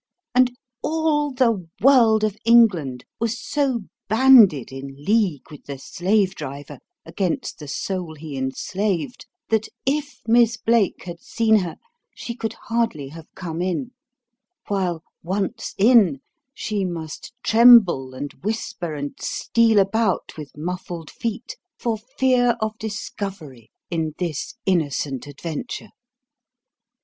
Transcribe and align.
And 0.33 0.55
all 0.81 1.31
the 1.31 1.69
world 1.79 2.23
of 2.23 2.35
England 2.43 3.05
was 3.19 3.39
so 3.39 3.81
banded 4.07 4.71
in 4.71 4.95
league 4.97 5.51
with 5.51 5.65
the 5.65 5.77
slave 5.77 6.33
driver 6.33 6.79
against 7.05 7.59
the 7.59 7.67
soul 7.67 8.15
he 8.15 8.35
enslaved, 8.35 9.27
that 9.49 9.67
if 9.85 10.21
Miss 10.27 10.57
Blake 10.57 11.03
had 11.03 11.21
seen 11.21 11.57
her 11.57 11.75
she 12.15 12.33
could 12.33 12.53
hardly 12.63 13.09
have 13.09 13.27
come 13.35 13.61
in: 13.61 13.91
while, 14.69 15.03
once 15.21 15.75
in, 15.77 16.21
she 16.51 16.83
must 16.83 17.31
tremble 17.43 18.15
and 18.15 18.33
whisper 18.41 18.95
and 18.95 19.13
steal 19.19 19.77
about 19.77 20.31
with 20.35 20.57
muffled 20.57 21.11
feet, 21.11 21.57
for 21.77 21.95
fear 21.99 22.57
of 22.59 22.75
discovery 22.79 23.69
in 23.91 24.15
this 24.17 24.55
innocent 24.65 25.27
adventure. 25.27 25.89